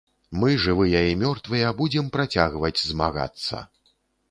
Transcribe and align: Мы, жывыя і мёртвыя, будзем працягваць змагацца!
Мы, 0.43 0.47
жывыя 0.63 1.01
і 1.09 1.17
мёртвыя, 1.23 1.67
будзем 1.83 2.09
працягваць 2.17 2.75
змагацца! 2.89 3.65